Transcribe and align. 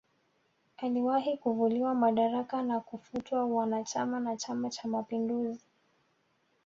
Aliwahi 0.77 1.37
kuvuliwa 1.37 1.95
madaraka 1.95 2.61
na 2.61 2.79
kufutwa 2.79 3.45
uanachama 3.45 4.29
wa 4.29 4.37
chama 4.37 4.69
cha 4.69 4.87
mapinduzi 4.87 5.65